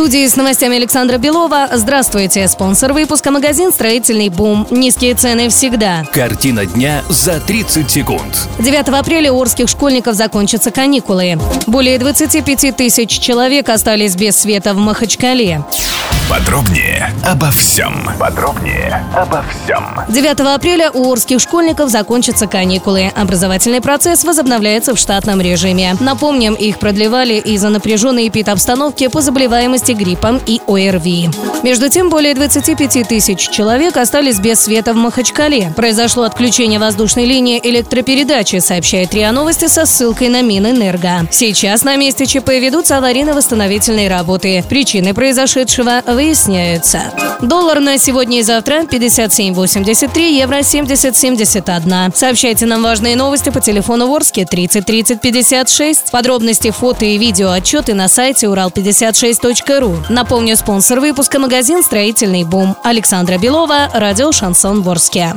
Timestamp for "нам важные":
52.66-53.16